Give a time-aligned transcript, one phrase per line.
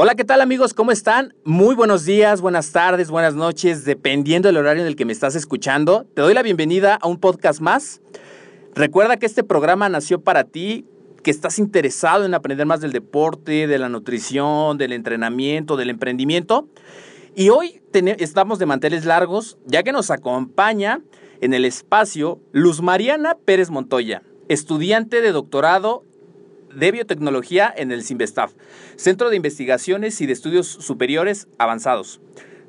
[0.00, 0.74] Hola, ¿qué tal amigos?
[0.74, 1.34] ¿Cómo están?
[1.42, 5.34] Muy buenos días, buenas tardes, buenas noches, dependiendo del horario en el que me estás
[5.34, 6.06] escuchando.
[6.14, 8.00] Te doy la bienvenida a un podcast más.
[8.76, 10.86] Recuerda que este programa nació para ti,
[11.24, 16.68] que estás interesado en aprender más del deporte, de la nutrición, del entrenamiento, del emprendimiento.
[17.34, 17.82] Y hoy
[18.18, 21.00] estamos de manteles largos, ya que nos acompaña
[21.40, 26.04] en el espacio Luz Mariana Pérez Montoya, estudiante de doctorado
[26.74, 28.52] de biotecnología en el CIMBESTAF,
[28.96, 32.20] Centro de Investigaciones y de Estudios Superiores Avanzados.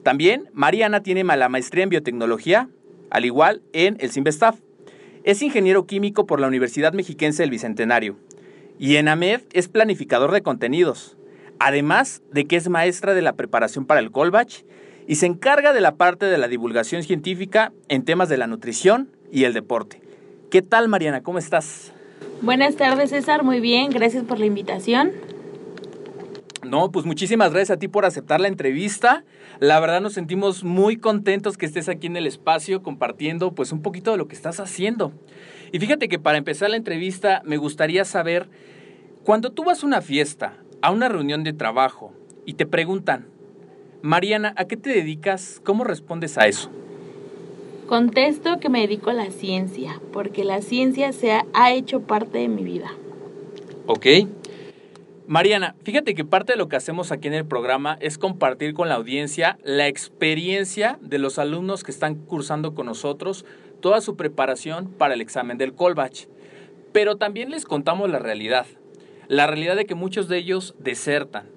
[0.04, 2.70] También Mariana tiene la maestría en biotecnología,
[3.10, 4.60] al igual en el CIMBESTAF.
[5.24, 8.18] Es ingeniero químico por la Universidad Mexiquense del Bicentenario
[8.78, 11.18] y en AMED es planificador de contenidos,
[11.60, 14.64] además de que es maestra de la preparación para el Colbach
[15.06, 19.10] y se encarga de la parte de la divulgación científica en temas de la nutrición
[19.32, 20.02] y el deporte.
[20.50, 21.22] ¿Qué tal Mariana?
[21.22, 21.94] ¿Cómo estás?
[22.42, 23.44] Buenas tardes, César.
[23.44, 25.12] Muy bien, gracias por la invitación.
[26.64, 29.26] No, pues muchísimas gracias a ti por aceptar la entrevista.
[29.60, 33.82] La verdad nos sentimos muy contentos que estés aquí en el espacio compartiendo pues un
[33.82, 35.12] poquito de lo que estás haciendo.
[35.74, 38.50] Y fíjate que para empezar la entrevista me gustaría saber,
[39.24, 42.14] cuando tú vas a una fiesta, a una reunión de trabajo
[42.46, 43.28] y te preguntan,
[44.02, 45.60] Mariana, ¿a qué te dedicas?
[45.66, 46.72] ¿Cómo respondes a eso?
[47.90, 52.38] Contesto que me dedico a la ciencia, porque la ciencia se ha, ha hecho parte
[52.38, 52.92] de mi vida.
[53.88, 54.06] Ok.
[55.26, 58.90] Mariana, fíjate que parte de lo que hacemos aquí en el programa es compartir con
[58.90, 63.44] la audiencia la experiencia de los alumnos que están cursando con nosotros
[63.80, 66.28] toda su preparación para el examen del Colbach.
[66.92, 68.68] Pero también les contamos la realidad.
[69.28, 71.48] La realidad de que muchos de ellos desertan,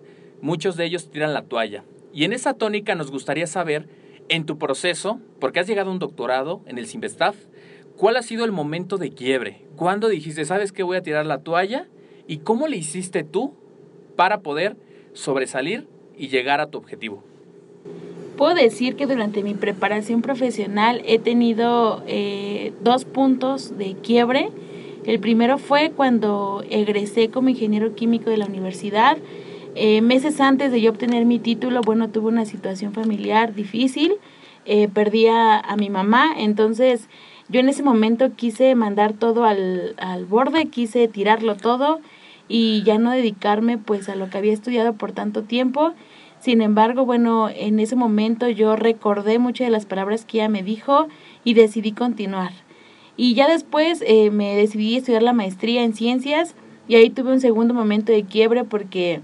[0.41, 1.84] muchos de ellos tiran la toalla.
[2.14, 3.87] Y en esa tónica nos gustaría saber
[4.32, 7.37] en tu proceso, porque has llegado a un doctorado en el Simvestaf,
[7.98, 9.66] ¿cuál ha sido el momento de quiebre?
[9.76, 11.87] ¿Cuándo dijiste, sabes que voy a tirar la toalla?
[12.26, 13.53] ¿Y cómo le hiciste tú
[14.16, 14.78] para poder
[15.12, 17.22] sobresalir y llegar a tu objetivo?
[18.38, 24.49] Puedo decir que durante mi preparación profesional he tenido eh, dos puntos de quiebre.
[25.04, 29.19] El primero fue cuando egresé como ingeniero químico de la universidad.
[29.74, 34.14] Eh, meses antes de yo obtener mi título, bueno, tuve una situación familiar difícil,
[34.66, 37.08] eh, perdí a, mi mamá, entonces
[37.48, 42.00] yo en ese momento quise mandar todo al, al borde, quise tirarlo todo
[42.48, 45.94] y ya no dedicarme pues a lo que había estudiado por tanto tiempo.
[46.38, 50.62] Sin embargo, bueno, en ese momento yo recordé muchas de las palabras que ella me
[50.62, 51.08] dijo
[51.44, 52.52] y decidí continuar.
[53.16, 56.54] Y ya después eh, me decidí estudiar la maestría en ciencias
[56.88, 59.20] y ahí tuve un segundo momento de quiebre porque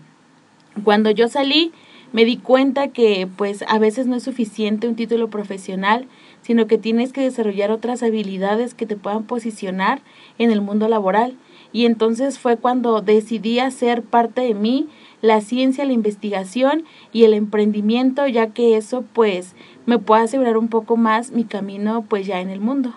[0.78, 1.72] cuando yo salí,
[2.12, 6.06] me di cuenta que pues a veces no es suficiente un título profesional,
[6.42, 10.00] sino que tienes que desarrollar otras habilidades que te puedan posicionar
[10.38, 11.34] en el mundo laboral.
[11.72, 14.88] Y entonces fue cuando decidí hacer parte de mí
[15.20, 19.54] la ciencia, la investigación y el emprendimiento, ya que eso pues
[19.84, 22.94] me puede asegurar un poco más mi camino pues ya en el mundo.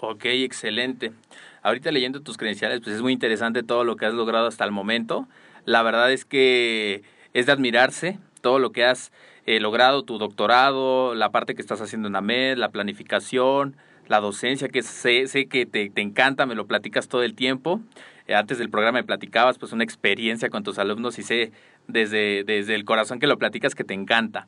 [0.00, 1.12] Ok, excelente.
[1.62, 4.70] Ahorita leyendo tus credenciales, pues es muy interesante todo lo que has logrado hasta el
[4.70, 5.26] momento.
[5.68, 7.02] La verdad es que
[7.34, 9.12] es de admirarse todo lo que has
[9.44, 13.76] eh, logrado, tu doctorado, la parte que estás haciendo en AMED, la planificación,
[14.06, 17.82] la docencia, que sé, sé que te, te, encanta, me lo platicas todo el tiempo.
[18.26, 21.52] Eh, antes del programa me platicabas pues una experiencia con tus alumnos y sé
[21.86, 24.46] desde, desde el corazón que lo platicas que te encanta.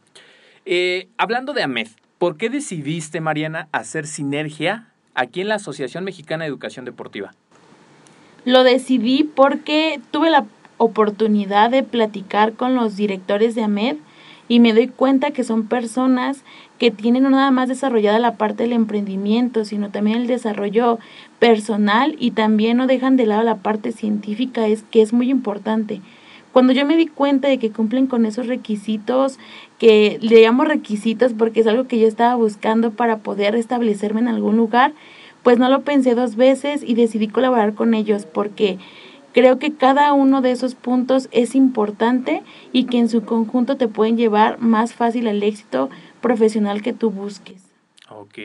[0.65, 6.45] Eh, hablando de AMED, ¿por qué decidiste, Mariana, hacer sinergia aquí en la Asociación Mexicana
[6.45, 7.33] de Educación Deportiva?
[8.47, 10.47] Lo decidí porque tuve la
[10.81, 13.97] oportunidad de platicar con los directores de AMED
[14.49, 16.43] y me doy cuenta que son personas
[16.79, 20.99] que tienen no nada más desarrollada la parte del emprendimiento, sino también el desarrollo
[21.39, 26.01] personal y también no dejan de lado la parte científica, es que es muy importante.
[26.51, 29.39] Cuando yo me di cuenta de que cumplen con esos requisitos,
[29.79, 34.29] que le llamo requisitos porque es algo que yo estaba buscando para poder establecerme en
[34.29, 34.95] algún lugar,
[35.43, 38.79] pues no lo pensé dos veces y decidí colaborar con ellos porque
[39.33, 42.43] creo que cada uno de esos puntos es importante
[42.73, 45.91] y que en su conjunto te pueden llevar más fácil al éxito
[46.21, 47.63] profesional que tú busques.
[48.09, 48.39] Ok.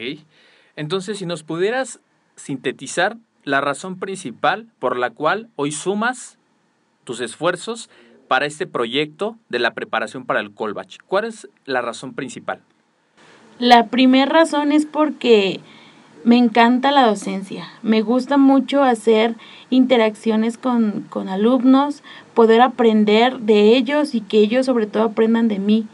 [0.76, 2.00] Entonces, si nos pudieras
[2.36, 6.38] sintetizar la razón principal por la cual hoy sumas
[7.04, 7.90] tus esfuerzos
[8.28, 10.98] para este proyecto de la preparación para el Colbach.
[11.08, 12.62] ¿Cuál es la razón principal?
[13.60, 15.62] La primera razón es porque
[16.26, 17.68] me encanta la docencia.
[17.84, 19.36] Me gusta mucho hacer
[19.70, 22.02] interacciones con, con, alumnos,
[22.34, 25.86] poder aprender de ellos y que ellos sobre todo aprendan de mí.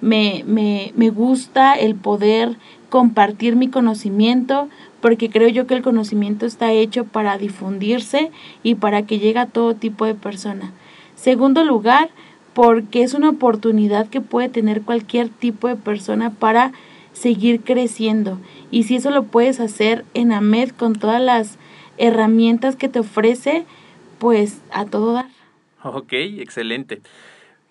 [0.00, 2.56] Me, me, me gusta el poder
[2.88, 4.68] compartir mi conocimiento
[5.02, 8.30] porque creo yo que el conocimiento está hecho para difundirse
[8.62, 10.72] y para que llegue a todo tipo de persona.
[11.14, 12.08] Segundo lugar,
[12.54, 16.72] porque es una oportunidad que puede tener cualquier tipo de persona para
[17.14, 18.38] seguir creciendo.
[18.70, 21.56] Y si eso lo puedes hacer en AMED con todas las
[21.96, 23.64] herramientas que te ofrece,
[24.18, 25.28] pues a todo dar.
[25.82, 27.00] Ok, excelente.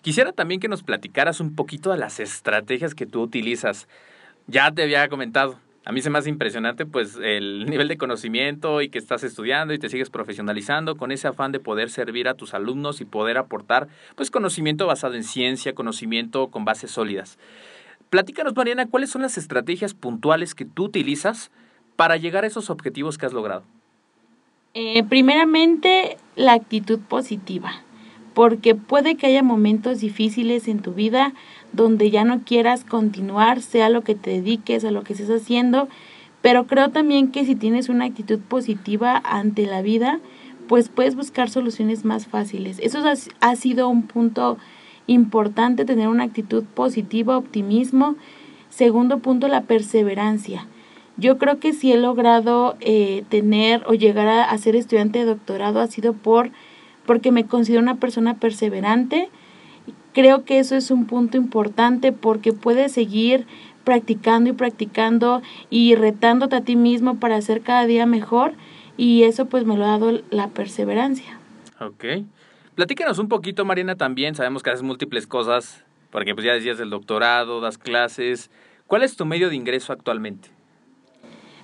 [0.02, 3.86] Quisiera también que nos platicaras un poquito de las estrategias que tú utilizas.
[4.46, 8.80] Ya te había comentado, a mí se me hace impresionante pues el nivel de conocimiento
[8.80, 12.34] y que estás estudiando y te sigues profesionalizando con ese afán de poder servir a
[12.34, 17.38] tus alumnos y poder aportar pues conocimiento basado en ciencia, conocimiento con bases sólidas.
[18.10, 21.50] Platícanos Mariana, ¿cuáles son las estrategias puntuales que tú utilizas
[21.96, 23.64] para llegar a esos objetivos que has logrado?
[24.74, 27.72] Eh, primeramente, la actitud positiva,
[28.34, 31.32] porque puede que haya momentos difíciles en tu vida
[31.72, 35.88] donde ya no quieras continuar, sea lo que te dediques, a lo que estés haciendo,
[36.42, 40.20] pero creo también que si tienes una actitud positiva ante la vida,
[40.68, 42.78] pues puedes buscar soluciones más fáciles.
[42.80, 43.02] Eso
[43.40, 44.58] ha sido un punto
[45.06, 48.16] importante, tener una actitud positiva, optimismo.
[48.70, 50.66] Segundo punto, la perseverancia.
[51.16, 55.26] Yo creo que si he logrado eh, tener o llegar a, a ser estudiante de
[55.26, 56.50] doctorado ha sido por
[57.06, 59.28] porque me considero una persona perseverante,
[60.14, 63.46] Creo que eso es un punto importante porque puedes seguir
[63.82, 68.52] practicando y practicando y retándote a ti mismo para hacer cada día mejor
[68.96, 71.40] y eso pues me lo ha dado la perseverancia.
[71.80, 72.04] Ok.
[72.74, 74.34] Platícanos un poquito, Mariana, también.
[74.34, 78.50] Sabemos que haces múltiples cosas, porque pues ya decías el doctorado, das clases.
[78.86, 80.48] ¿Cuál es tu medio de ingreso actualmente?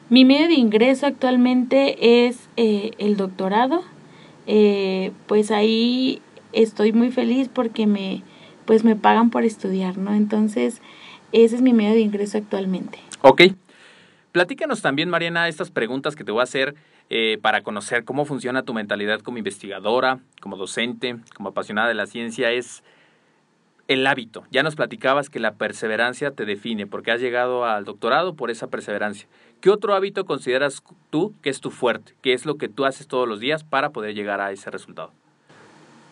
[0.08, 3.82] Mi medio de ingreso actualmente es eh, el doctorado.
[4.46, 8.22] Eh, pues ahí estoy muy feliz porque me,
[8.64, 10.14] pues me pagan por estudiar, ¿no?
[10.14, 10.80] Entonces,
[11.32, 12.98] ese es mi medio de ingreso actualmente.
[13.22, 13.42] Ok.
[14.32, 16.76] Platícanos también, Mariana, estas preguntas que te voy a hacer
[17.10, 22.06] eh, para conocer cómo funciona tu mentalidad como investigadora, como docente, como apasionada de la
[22.06, 22.82] ciencia, es
[23.88, 24.44] el hábito.
[24.52, 28.68] Ya nos platicabas que la perseverancia te define, porque has llegado al doctorado por esa
[28.68, 29.26] perseverancia.
[29.60, 32.14] ¿Qué otro hábito consideras tú que es tu fuerte?
[32.22, 35.10] ¿Qué es lo que tú haces todos los días para poder llegar a ese resultado?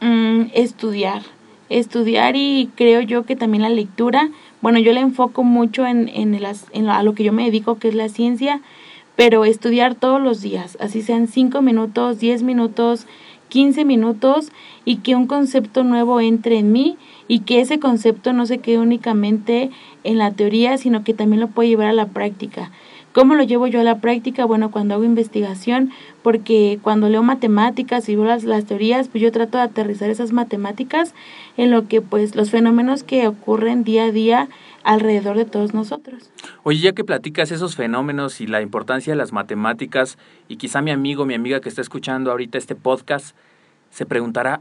[0.00, 1.23] Mm, estudiar
[1.69, 4.31] estudiar y creo yo que también la lectura,
[4.62, 7.88] bueno, yo le enfoco mucho en, en, las, a lo que yo me dedico, que
[7.88, 8.61] es la ciencia,
[9.18, 13.08] pero estudiar todos los días, así sean 5 minutos, 10 minutos,
[13.48, 14.52] 15 minutos
[14.84, 16.96] y que un concepto nuevo entre en mí
[17.26, 19.72] y que ese concepto no se quede únicamente
[20.04, 22.70] en la teoría, sino que también lo pueda llevar a la práctica.
[23.12, 24.44] ¿Cómo lo llevo yo a la práctica?
[24.44, 25.90] Bueno, cuando hago investigación,
[26.22, 30.30] porque cuando leo matemáticas y veo las, las, teorías, pues yo trato de aterrizar esas
[30.30, 31.12] matemáticas
[31.56, 34.48] en lo que pues los fenómenos que ocurren día a día
[34.85, 36.30] alrededor de todos nosotros.
[36.62, 40.18] Oye, ya que platicas esos fenómenos y la importancia de las matemáticas,
[40.49, 43.37] y quizá mi amigo, mi amiga que está escuchando ahorita este podcast,
[43.90, 44.61] se preguntará,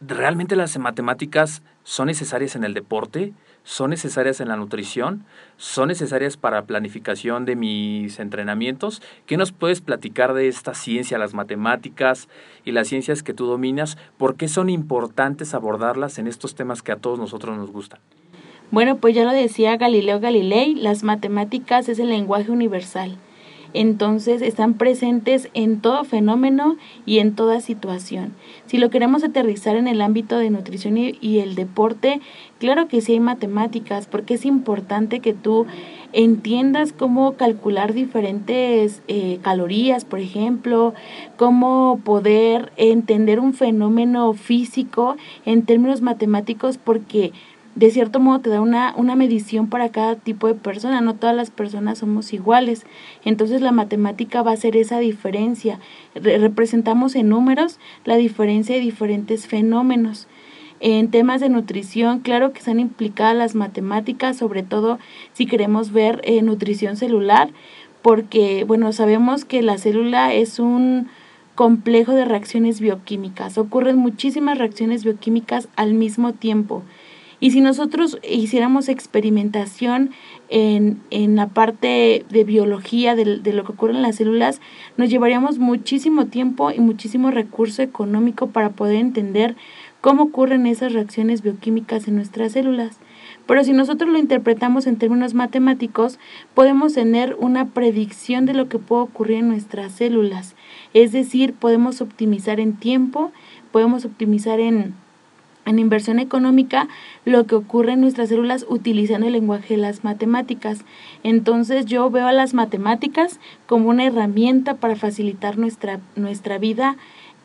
[0.00, 3.32] ¿realmente las matemáticas son necesarias en el deporte?
[3.64, 5.24] ¿Son necesarias en la nutrición?
[5.56, 9.02] ¿Son necesarias para planificación de mis entrenamientos?
[9.26, 12.28] ¿Qué nos puedes platicar de esta ciencia, las matemáticas
[12.64, 13.98] y las ciencias que tú dominas?
[14.18, 18.00] ¿Por qué son importantes abordarlas en estos temas que a todos nosotros nos gustan?
[18.72, 23.18] Bueno, pues ya lo decía Galileo Galilei, las matemáticas es el lenguaje universal.
[23.74, 28.32] Entonces están presentes en todo fenómeno y en toda situación.
[28.64, 32.20] Si lo queremos aterrizar en el ámbito de nutrición y, el deporte,
[32.58, 35.66] claro que sí hay matemáticas, porque es importante que tú
[36.14, 40.94] entiendas cómo calcular diferentes eh, calorías, por ejemplo,
[41.36, 47.32] cómo poder entender un fenómeno físico en términos matemáticos, porque
[47.74, 51.34] de cierto modo te da una, una medición para cada tipo de persona, no todas
[51.34, 52.84] las personas somos iguales.
[53.24, 55.78] Entonces la matemática va a ser esa diferencia.
[56.14, 60.28] representamos en números la diferencia de diferentes fenómenos.
[60.80, 64.98] En temas de nutrición, claro que están implicadas las matemáticas, sobre todo
[65.32, 67.50] si queremos ver eh, nutrición celular,
[68.02, 71.06] porque, bueno, sabemos que la célula es un
[71.54, 73.58] complejo de reacciones bioquímicas.
[73.58, 76.82] Ocurren muchísimas reacciones bioquímicas al mismo tiempo.
[77.42, 80.10] Y si nosotros hiciéramos experimentación
[80.48, 84.60] en, en la parte de biología de, de, lo que ocurre en las células,
[84.96, 89.56] nos llevaríamos muchísimo tiempo y muchísimo recurso económico para poder entender
[90.00, 93.00] cómo ocurren esas reacciones bioquímicas en nuestras células.
[93.48, 96.20] Pero si nosotros lo interpretamos en términos matemáticos,
[96.54, 100.54] podemos tener una predicción de lo que puede ocurrir en nuestras células.
[100.94, 103.32] Es decir, podemos optimizar en tiempo,
[103.72, 104.94] podemos optimizar en
[105.64, 106.88] en inversión económica
[107.24, 110.84] lo que ocurre en nuestras células utilizando el lenguaje de las matemáticas.
[111.22, 116.96] Entonces yo veo a las matemáticas como una herramienta para facilitar nuestra, nuestra vida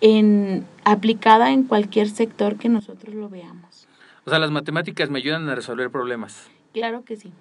[0.01, 3.87] en, aplicada en cualquier sector que nosotros lo veamos.
[4.25, 6.49] O sea, las matemáticas me ayudan a resolver problemas.
[6.73, 7.31] Claro que sí.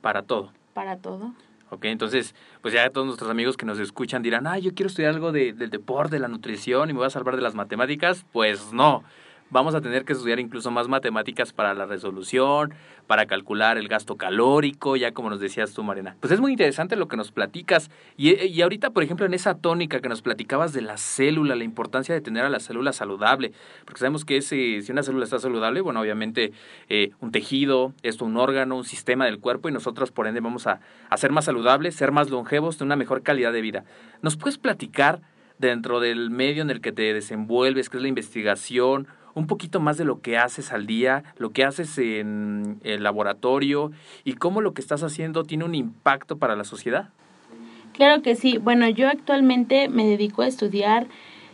[0.00, 0.52] Para todo.
[0.74, 1.34] Para todo.
[1.70, 5.12] Ok, entonces, pues ya todos nuestros amigos que nos escuchan dirán, ah, yo quiero estudiar
[5.12, 8.24] algo de, del deporte, de la nutrición y me voy a salvar de las matemáticas.
[8.32, 9.04] Pues no
[9.50, 12.74] vamos a tener que estudiar incluso más matemáticas para la resolución,
[13.06, 16.16] para calcular el gasto calórico, ya como nos decías tú, Mariana.
[16.20, 17.90] Pues es muy interesante lo que nos platicas.
[18.16, 21.64] Y, y ahorita, por ejemplo, en esa tónica que nos platicabas de la célula, la
[21.64, 23.52] importancia de tener a la célula saludable,
[23.84, 26.52] porque sabemos que ese, si una célula está saludable, bueno, obviamente
[26.88, 30.66] eh, un tejido, esto un órgano, un sistema del cuerpo, y nosotros, por ende, vamos
[30.66, 33.84] a, a ser más saludables, ser más longevos, tener una mejor calidad de vida.
[34.20, 35.20] ¿Nos puedes platicar
[35.58, 39.96] dentro del medio en el que te desenvuelves, que es la investigación, un poquito más
[39.96, 43.92] de lo que haces al día, lo que haces en el laboratorio
[44.24, 47.10] y cómo lo que estás haciendo tiene un impacto para la sociedad?
[47.92, 48.58] Claro que sí.
[48.58, 51.06] Bueno, yo actualmente me dedico a estudiar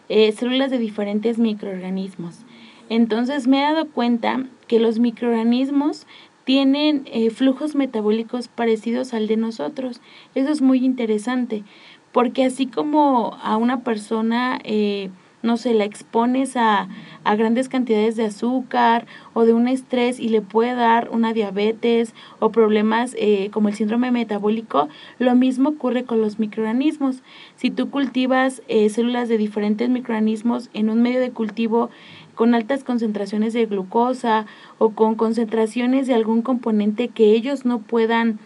[0.08, 2.44] eh, células de diferentes microorganismos.
[2.88, 6.06] Entonces me he dado cuenta que los microorganismos
[6.44, 10.00] tienen eh, flujos metabólicos parecidos al de nosotros.
[10.34, 11.64] Eso es muy interesante,
[12.12, 15.10] porque así como a una persona eh,
[15.44, 16.88] no sé, la expones a,
[17.22, 22.14] a grandes cantidades de azúcar o de un estrés y le puede dar una diabetes
[22.40, 27.22] o problemas eh, como el síndrome metabólico, lo mismo ocurre con los microorganismos.
[27.56, 31.90] Si tú cultivas eh, células de diferentes microorganismos en un medio de cultivo
[32.34, 34.46] con altas concentraciones de glucosa
[34.78, 38.38] o con concentraciones de algún componente que ellos no puedan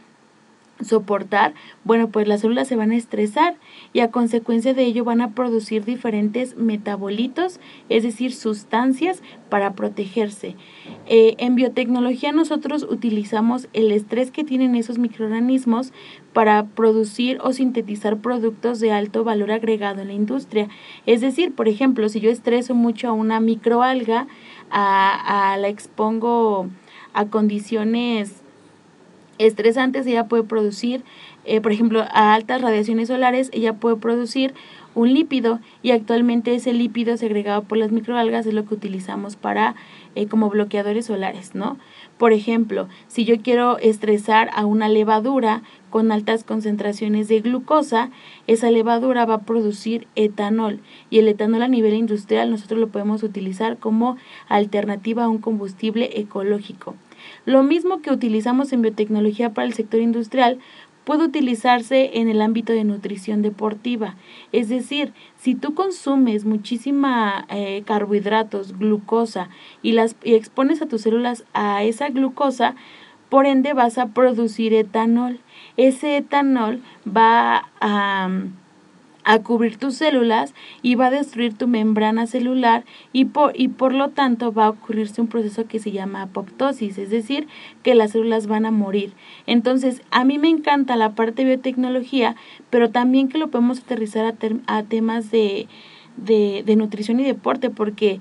[0.81, 1.55] soportar,
[1.85, 3.57] bueno, pues las células se van a estresar
[3.93, 10.55] y a consecuencia de ello van a producir diferentes metabolitos, es decir, sustancias para protegerse.
[11.07, 15.93] Eh, en biotecnología nosotros utilizamos el estrés que tienen esos microorganismos
[16.33, 20.69] para producir o sintetizar productos de alto valor agregado en la industria.
[21.07, 24.27] Es decir, por ejemplo, si yo estreso mucho a una microalga,
[24.71, 26.69] a, a la expongo
[27.15, 28.43] a condiciones
[29.39, 31.03] estresantes, ella puede producir,
[31.45, 34.55] eh, por ejemplo, a altas radiaciones solares, ella puede producir
[34.95, 39.77] un lípido y actualmente ese lípido segregado por las microalgas es lo que utilizamos para
[40.17, 41.79] eh, como bloqueadores solares, ¿no?
[42.19, 48.11] Por ejemplo, si yo quiero estresar a una levadura con altas concentraciones de glucosa,
[48.49, 50.81] esa levadura va a producir etanol
[51.11, 54.17] y el etanol a nivel industrial nosotros lo podemos utilizar como
[54.49, 56.97] alternativa a un combustible ecológico.
[57.49, 60.59] Lo mismo que utilizamos en biotecnología para el sector industrial
[61.05, 64.17] puede utilizarse en el ámbito de nutrición deportiva.
[64.53, 69.49] Es decir, si tú consumes muchísima eh, carbohidratos, glucosa
[69.81, 72.75] y las y expones a tus células a esa glucosa,
[73.31, 75.41] por ende vas a producir etanol.
[75.79, 78.29] Ese etanol va a
[79.29, 83.93] a cubrir tus células y va a destruir tu membrana celular y por, y por
[83.93, 87.47] lo tanto va a ocurrirse un proceso que se llama apoptosis, es decir,
[87.83, 89.13] que las células van a morir.
[89.45, 92.37] Entonces, a mí me encanta la parte de biotecnología,
[92.71, 94.35] pero también que lo podemos aterrizar a,
[94.79, 95.69] a temas de,
[96.17, 98.21] de, de nutrición y deporte, porque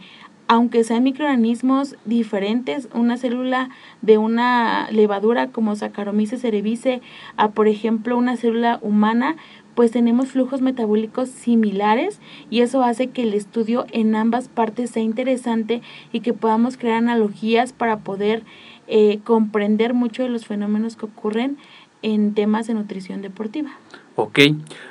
[0.50, 3.70] aunque sean microorganismos diferentes, una célula
[4.02, 7.02] de una levadura como Saccharomyces cerevisiae
[7.36, 9.36] a, por ejemplo, una célula humana,
[9.78, 12.20] pues tenemos flujos metabólicos similares
[12.50, 16.98] y eso hace que el estudio en ambas partes sea interesante y que podamos crear
[16.98, 18.42] analogías para poder
[18.88, 21.58] eh, comprender mucho de los fenómenos que ocurren
[22.02, 23.70] en temas de nutrición deportiva.
[24.16, 24.40] Ok,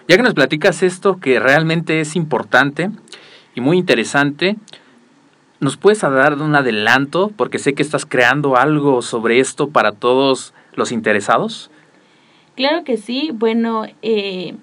[0.06, 2.90] ya que nos platicas esto que realmente es importante
[3.56, 4.54] y muy interesante,
[5.58, 7.32] ¿nos puedes dar un adelanto?
[7.36, 11.72] Porque sé que estás creando algo sobre esto para todos los interesados.
[12.54, 13.30] Claro que sí.
[13.34, 14.54] Bueno, eh,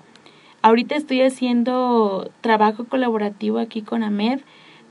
[0.64, 4.40] Ahorita estoy haciendo trabajo colaborativo aquí con AMED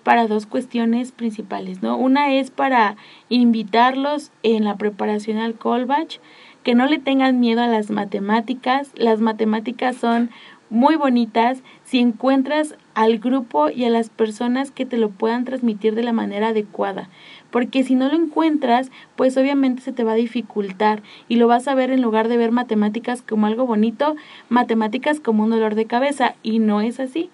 [0.03, 1.97] para dos cuestiones principales, ¿no?
[1.97, 2.97] Una es para
[3.31, 6.21] invitarlos en la preparación al Colbach,
[6.63, 8.91] que no le tengan miedo a las matemáticas.
[8.97, 10.29] Las matemáticas son
[10.69, 15.95] muy bonitas si encuentras al grupo y a las personas que te lo puedan transmitir
[15.95, 17.09] de la manera adecuada.
[17.53, 21.69] Porque si no lo encuentras, pues obviamente se te va a dificultar y lo vas
[21.69, 24.17] a ver en lugar de ver matemáticas como algo bonito,
[24.49, 27.31] matemáticas como un dolor de cabeza y no es así.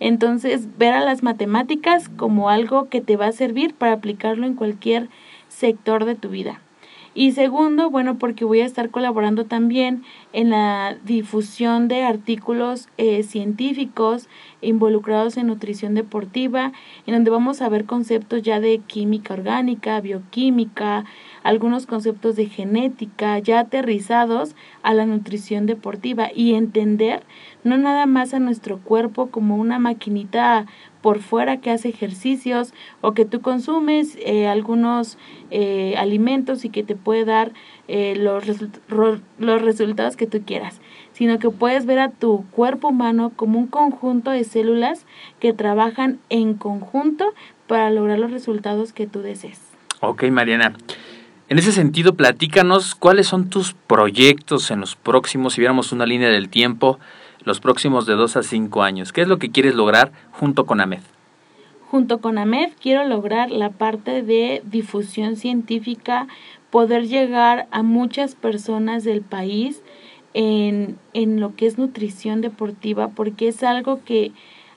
[0.00, 4.54] Entonces, ver a las matemáticas como algo que te va a servir para aplicarlo en
[4.54, 5.08] cualquier
[5.48, 6.60] sector de tu vida.
[7.14, 13.22] Y segundo, bueno, porque voy a estar colaborando también en la difusión de artículos eh,
[13.22, 14.28] científicos
[14.60, 16.72] involucrados en nutrición deportiva,
[17.06, 21.04] en donde vamos a ver conceptos ya de química orgánica, bioquímica,
[21.42, 26.28] algunos conceptos de genética ya aterrizados a la nutrición deportiva.
[26.34, 27.22] Y entender
[27.64, 30.66] no nada más a nuestro cuerpo como una maquinita
[31.08, 35.16] por fuera que hace ejercicios o que tú consumes eh, algunos
[35.50, 37.52] eh, alimentos y que te puede dar
[37.88, 38.44] eh, los,
[39.38, 40.82] los resultados que tú quieras,
[41.14, 45.06] sino que puedes ver a tu cuerpo humano como un conjunto de células
[45.40, 47.32] que trabajan en conjunto
[47.66, 49.62] para lograr los resultados que tú desees.
[50.00, 50.74] Ok, Mariana.
[51.48, 56.28] En ese sentido, platícanos cuáles son tus proyectos en los próximos, si viéramos una línea
[56.28, 56.98] del tiempo,
[57.48, 59.12] los próximos de dos a cinco años.
[59.12, 61.00] ¿Qué es lo que quieres lograr junto con AMED?
[61.90, 66.28] Junto con AMED quiero lograr la parte de difusión científica,
[66.70, 69.82] poder llegar a muchas personas del país
[70.34, 74.32] en, en lo que es nutrición deportiva, porque es algo que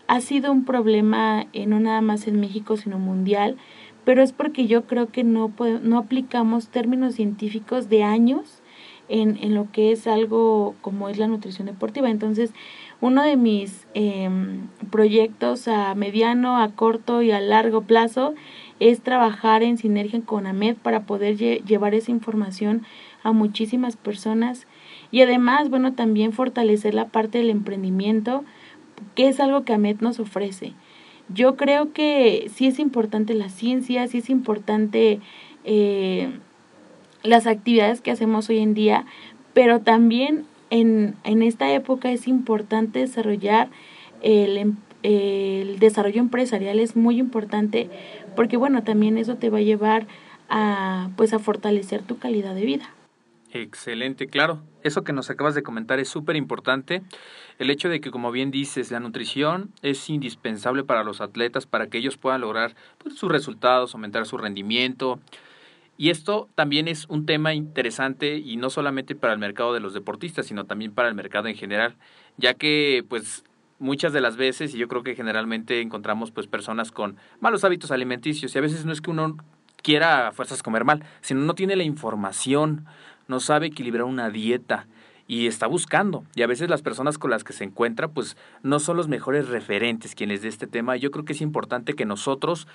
[0.07, 3.57] ha sido un problema eh, no nada más en México, sino mundial,
[4.05, 5.51] pero es porque yo creo que no,
[5.84, 8.61] no aplicamos términos científicos de años
[9.12, 12.10] en, en lo que es algo como es la nutrición deportiva.
[12.10, 12.54] Entonces,
[13.02, 18.34] uno de mis em, proyectos a mediano, a corto y a largo plazo
[18.80, 22.84] es trabajar en sinergia con AMED para poder llevar esa información
[23.24, 24.65] a muchísimas personas
[25.12, 28.43] y además, bueno, también fortalecer la parte del emprendimiento,
[29.13, 30.74] que es algo que AMED nos ofrece.
[31.28, 35.19] Yo creo que sí es importante la ciencia, sí es importante
[35.63, 36.30] eh,
[37.23, 39.05] las actividades que hacemos hoy en día,
[39.53, 43.69] pero también en, en esta época es importante desarrollar
[44.21, 47.89] el, em, el desarrollo empresarial es muy importante
[48.36, 50.05] porque bueno también eso te va a llevar
[50.47, 52.91] a pues a fortalecer tu calidad de vida
[53.53, 54.62] Excelente, claro.
[54.84, 57.01] Eso que nos acabas de comentar es súper importante.
[57.60, 61.88] El hecho de que, como bien dices, la nutrición es indispensable para los atletas para
[61.88, 65.19] que ellos puedan lograr pues, sus resultados, aumentar su rendimiento,
[65.97, 69.93] y esto también es un tema interesante y no solamente para el mercado de los
[69.93, 71.95] deportistas, sino también para el mercado en general,
[72.38, 73.43] ya que pues
[73.80, 77.91] muchas de las veces y yo creo que generalmente encontramos pues personas con malos hábitos
[77.91, 79.38] alimenticios y a veces no es que uno
[79.82, 82.86] quiera a fuerzas comer mal, sino no tiene la información,
[83.27, 84.88] no sabe equilibrar una dieta
[85.27, 86.25] y está buscando.
[86.36, 89.47] Y a veces las personas con las que se encuentra, pues no son los mejores
[89.47, 90.97] referentes quienes de este tema.
[90.97, 92.67] Yo creo que es importante que nosotros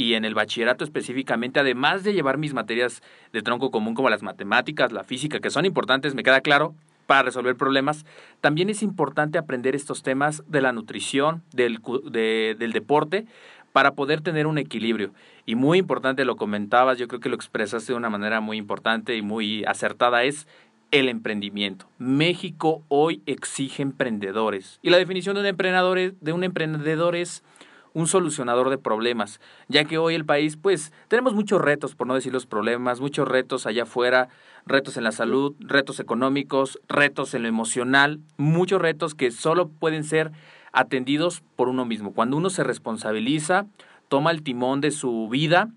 [0.00, 3.02] y en el bachillerato específicamente, además de llevar mis materias
[3.34, 7.24] de tronco común como las matemáticas, la física, que son importantes, me queda claro, para
[7.24, 8.06] resolver problemas,
[8.40, 13.26] también es importante aprender estos temas de la nutrición, del, del deporte,
[13.72, 15.12] para poder tener un equilibrio.
[15.44, 19.18] Y muy importante, lo comentabas, yo creo que lo expresaste de una manera muy importante
[19.18, 20.48] y muy acertada, es
[20.92, 21.90] el emprendimiento.
[21.98, 24.78] México hoy exige emprendedores.
[24.80, 27.44] Y la definición de un de un emprendedor es
[27.92, 32.14] un solucionador de problemas, ya que hoy el país, pues, tenemos muchos retos, por no
[32.14, 34.28] decir los problemas, muchos retos allá afuera,
[34.66, 40.04] retos en la salud, retos económicos, retos en lo emocional, muchos retos que solo pueden
[40.04, 40.32] ser
[40.72, 42.12] atendidos por uno mismo.
[42.12, 43.66] Cuando uno se responsabiliza,
[44.08, 45.68] toma el timón de su vida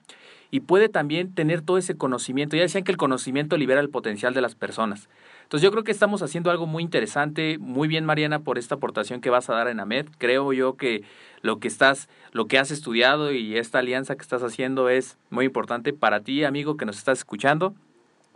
[0.54, 2.56] y puede también tener todo ese conocimiento.
[2.56, 5.10] Ya decían que el conocimiento libera el potencial de las personas.
[5.42, 9.20] Entonces yo creo que estamos haciendo algo muy interesante, muy bien Mariana por esta aportación
[9.20, 10.10] que vas a dar en AMED.
[10.20, 11.02] Creo yo que
[11.42, 15.46] lo que estás, lo que has estudiado y esta alianza que estás haciendo es muy
[15.46, 17.74] importante para ti, amigo, que nos estás escuchando,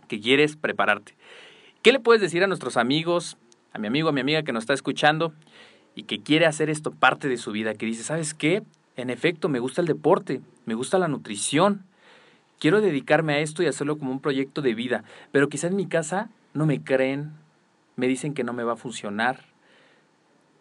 [0.08, 1.14] que quieres prepararte.
[1.82, 3.36] ¿Qué le puedes decir a nuestros amigos,
[3.72, 5.32] a mi amigo, a mi amiga que nos está escuchando
[5.94, 8.64] y que quiere hacer esto parte de su vida, que dice, ¿sabes qué?
[8.96, 11.84] En efecto, me gusta el deporte, me gusta la nutrición,
[12.58, 15.86] quiero dedicarme a esto y hacerlo como un proyecto de vida, pero quizá en mi
[15.86, 17.32] casa no me creen,
[17.96, 19.44] me dicen que no me va a funcionar,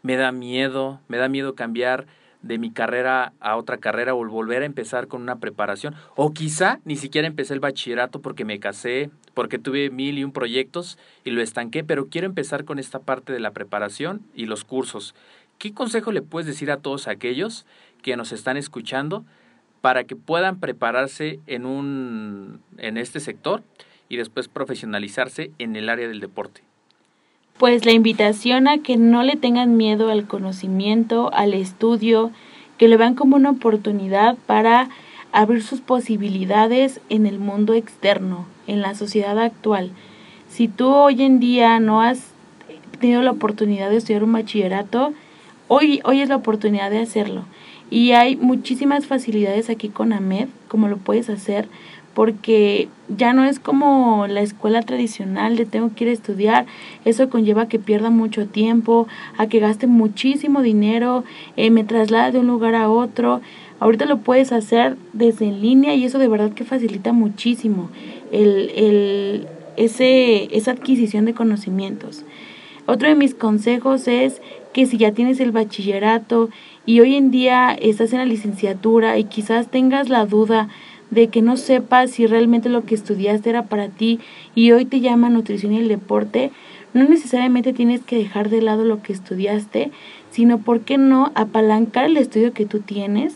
[0.01, 2.07] me da miedo, me da miedo cambiar
[2.41, 5.95] de mi carrera a otra carrera o volver a empezar con una preparación.
[6.15, 10.31] O quizá ni siquiera empecé el bachillerato porque me casé, porque tuve mil y un
[10.31, 14.63] proyectos y lo estanqué, pero quiero empezar con esta parte de la preparación y los
[14.63, 15.15] cursos.
[15.57, 17.65] ¿Qué consejo le puedes decir a todos aquellos
[18.01, 19.25] que nos están escuchando
[19.81, 23.63] para que puedan prepararse en, un, en este sector
[24.09, 26.61] y después profesionalizarse en el área del deporte?
[27.57, 32.31] Pues la invitación a que no le tengan miedo al conocimiento, al estudio,
[32.77, 34.89] que lo vean como una oportunidad para
[35.31, 39.91] abrir sus posibilidades en el mundo externo, en la sociedad actual.
[40.49, 42.31] Si tú hoy en día no has
[42.99, 45.13] tenido la oportunidad de estudiar un bachillerato,
[45.67, 47.45] hoy, hoy es la oportunidad de hacerlo.
[47.89, 51.67] Y hay muchísimas facilidades aquí con AMED, como lo puedes hacer,
[52.13, 56.65] porque ya no es como la escuela tradicional de tengo que ir a estudiar,
[57.06, 61.23] eso conlleva a que pierda mucho tiempo, a que gaste muchísimo dinero,
[61.58, 63.41] eh, me traslade de un lugar a otro.
[63.80, 67.91] Ahorita lo puedes hacer desde en línea y eso de verdad que facilita muchísimo
[68.32, 72.26] el, el, ese, esa adquisición de conocimientos.
[72.88, 74.41] Otro de mis consejos es
[74.77, 76.51] que si ya tienes el bachillerato
[76.85, 80.69] y hoy en día estás en la licenciatura y quizás tengas la duda
[81.09, 84.19] de que no sepas si realmente lo que estudiaste era para ti
[84.53, 86.51] y hoy te llama nutrición y el deporte,
[86.93, 89.89] no necesariamente tienes que dejar de lado lo que estudiaste,
[90.29, 93.35] sino, ¿por qué no apalancar el estudio que tú tienes,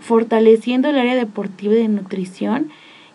[0.00, 2.68] fortaleciendo el área deportiva y de nutrición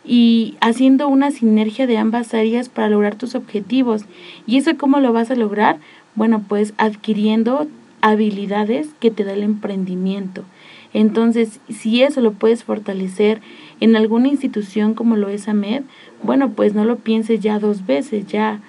[0.03, 4.05] y haciendo una sinergia de ambas áreas para lograr tus objetivos?
[4.47, 5.77] ¿Y eso cómo lo vas a lograr?
[6.17, 7.67] Bueno, pues adquiriendo
[8.01, 10.43] habilidades que te da el emprendimiento.
[10.91, 13.39] Entonces, si eso lo puedes fortalecer
[13.81, 15.83] en alguna institución como lo es AMED,
[16.23, 18.61] bueno, pues no lo pienses ya dos veces, ya,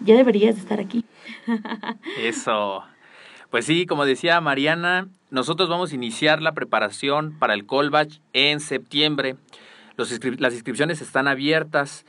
[0.00, 1.04] ya deberías estar aquí.
[2.18, 2.82] Eso.
[3.50, 8.58] Pues sí, como decía Mariana, nosotros vamos a iniciar la preparación para el Colbach en
[8.58, 9.36] septiembre.
[9.98, 12.06] Los las inscripciones están abiertas.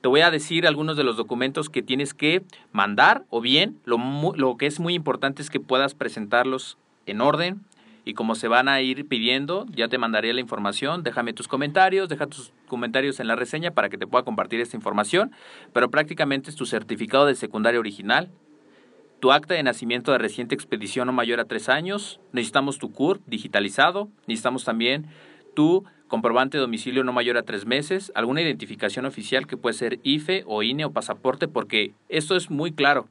[0.00, 3.98] Te voy a decir algunos de los documentos que tienes que mandar o bien lo,
[4.36, 7.62] lo que es muy importante es que puedas presentarlos en orden,
[8.08, 11.02] y como se van a ir pidiendo, ya te mandaré la información.
[11.02, 14.78] Déjame tus comentarios, deja tus comentarios en la reseña para que te pueda compartir esta
[14.78, 15.30] información.
[15.74, 18.30] Pero prácticamente es tu certificado de secundaria original,
[19.20, 22.18] tu acta de nacimiento de reciente expedición no mayor a tres años.
[22.32, 24.08] Necesitamos tu CUR digitalizado.
[24.26, 25.04] Necesitamos también
[25.54, 30.00] tu comprobante de domicilio no mayor a tres meses, alguna identificación oficial que puede ser
[30.02, 33.06] IFE o INE o pasaporte, porque esto es muy claro.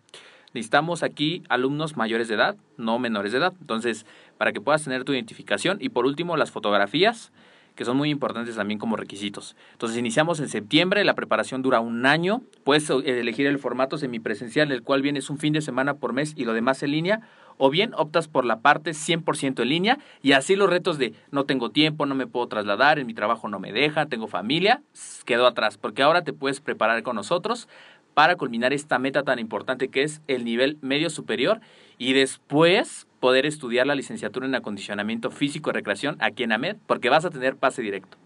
[0.53, 3.53] Necesitamos aquí alumnos mayores de edad, no menores de edad.
[3.61, 4.05] Entonces,
[4.37, 5.77] para que puedas tener tu identificación.
[5.79, 7.31] Y por último, las fotografías,
[7.75, 9.55] que son muy importantes también como requisitos.
[9.73, 12.41] Entonces, iniciamos en septiembre, la preparación dura un año.
[12.63, 16.33] Puedes elegir el formato semipresencial, el cual viene es un fin de semana por mes
[16.35, 17.21] y lo demás en línea.
[17.57, 21.45] O bien optas por la parte 100% en línea y así los retos de no
[21.45, 24.81] tengo tiempo, no me puedo trasladar, en mi trabajo no me deja, tengo familia,
[25.25, 27.67] quedó atrás, porque ahora te puedes preparar con nosotros
[28.13, 31.61] para culminar esta meta tan importante que es el nivel medio superior
[31.99, 37.09] y después poder estudiar la licenciatura en acondicionamiento físico y recreación aquí en AMED porque
[37.09, 38.17] vas a tener pase directo.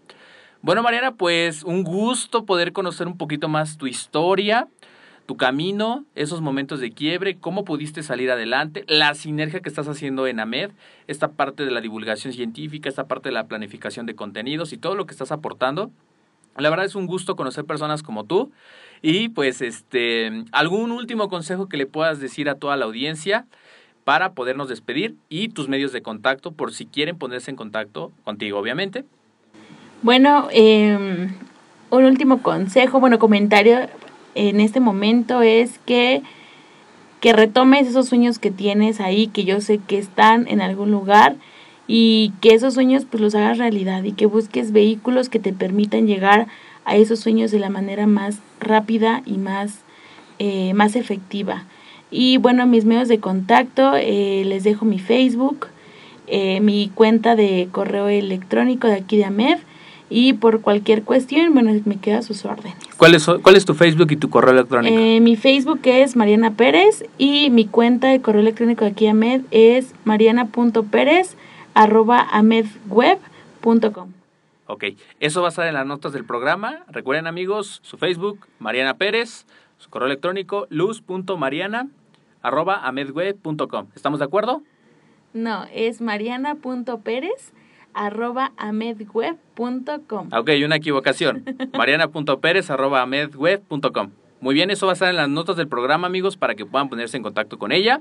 [0.62, 4.68] Bueno, Mariana, pues un gusto poder conocer un poquito más tu historia,
[5.32, 10.26] tu camino, esos momentos de quiebre, cómo pudiste salir adelante, la sinergia que estás haciendo
[10.26, 10.72] en AMED,
[11.06, 14.94] esta parte de la divulgación científica, esta parte de la planificación de contenidos y todo
[14.94, 15.90] lo que estás aportando.
[16.58, 18.52] La verdad es un gusto conocer personas como tú
[19.00, 23.46] y pues este, algún último consejo que le puedas decir a toda la audiencia
[24.04, 28.58] para podernos despedir y tus medios de contacto por si quieren ponerse en contacto contigo,
[28.58, 29.06] obviamente.
[30.02, 31.32] Bueno, em,
[31.88, 33.88] un último consejo, bueno, comentario
[34.34, 36.22] en este momento es que,
[37.20, 41.36] que retomes esos sueños que tienes ahí, que yo sé que están en algún lugar
[41.86, 46.06] y que esos sueños pues los hagas realidad y que busques vehículos que te permitan
[46.06, 46.46] llegar
[46.84, 49.80] a esos sueños de la manera más rápida y más,
[50.38, 51.64] eh, más efectiva.
[52.10, 55.68] Y bueno, mis medios de contacto, eh, les dejo mi Facebook,
[56.26, 59.58] eh, mi cuenta de correo electrónico de aquí de AMED
[60.10, 62.81] y por cualquier cuestión, bueno, me queda a sus órdenes.
[63.02, 64.96] ¿Cuál es, ¿Cuál es tu Facebook y tu correo electrónico?
[64.96, 69.92] Eh, mi Facebook es Mariana Pérez y mi cuenta de correo electrónico aquí AMED es
[70.04, 71.36] mariana.pérez
[71.74, 74.12] arroba amedweb.com.
[74.68, 74.84] Ok,
[75.18, 76.84] eso va a estar en las notas del programa.
[76.86, 79.46] Recuerden amigos, su Facebook, Mariana Pérez,
[79.78, 81.88] su correo electrónico, luz.mariana
[82.40, 83.88] arroba amedweb.com.
[83.96, 84.62] ¿Estamos de acuerdo?
[85.34, 87.52] No, es mariana.pérez
[87.94, 90.28] arroba amedweb.com.
[90.32, 91.44] Ok, una equivocación.
[91.76, 94.10] mariana.pérez arroba amedweb.com.
[94.40, 96.88] Muy bien, eso va a estar en las notas del programa, amigos, para que puedan
[96.88, 98.00] ponerse en contacto con ella.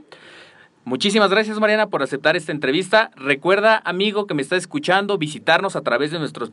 [0.84, 3.12] Muchísimas gracias, Mariana, por aceptar esta entrevista.
[3.16, 6.48] Recuerda, amigo que me está escuchando, visitarnos a través de nuestro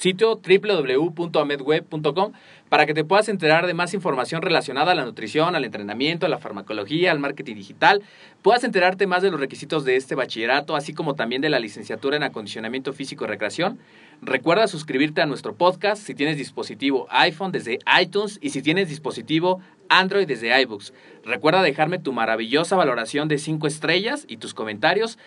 [0.00, 2.32] sitio www.amedweb.com
[2.68, 6.28] para que te puedas enterar de más información relacionada a la nutrición, al entrenamiento, a
[6.28, 8.02] la farmacología, al marketing digital.
[8.42, 12.16] Puedas enterarte más de los requisitos de este bachillerato, así como también de la licenciatura
[12.16, 13.78] en acondicionamiento físico y recreación.
[14.22, 19.60] Recuerda suscribirte a nuestro podcast si tienes dispositivo iPhone desde iTunes y si tienes dispositivo
[19.88, 20.94] Android desde iBooks.
[21.24, 25.18] Recuerda dejarme tu maravillosa valoración de 5 estrellas y tus comentarios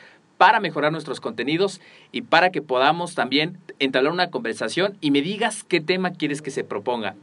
[0.43, 1.79] para mejorar nuestros contenidos
[2.11, 6.51] y para que podamos también entablar una conversación y me digas qué tema quieres que
[6.51, 7.15] se proponga.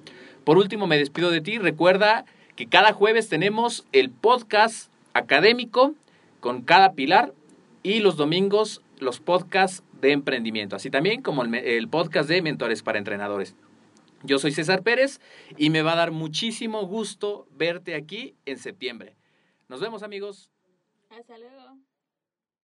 [0.43, 1.59] Por último, me despido de ti.
[1.59, 2.25] Recuerda
[2.57, 5.95] que cada jueves tenemos el podcast académico
[6.41, 7.35] con cada pilar
[7.83, 12.83] y los domingos los podcasts de emprendimiento, así también como el, el podcast de mentores
[12.83, 13.55] para entrenadores.
[14.23, 15.21] Yo soy César Pérez
[15.59, 19.15] y me va a dar muchísimo gusto verte aquí en septiembre.
[19.69, 20.49] Nos vemos amigos.
[21.11, 21.89] Hasta luego.